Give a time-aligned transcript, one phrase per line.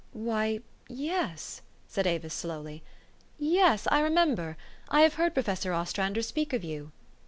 [0.29, 2.81] "Why yes," said Avis slowty,
[3.37, 4.57] "yes, I remem ber.
[4.89, 6.91] I have heard Professor Ostrander speak of you."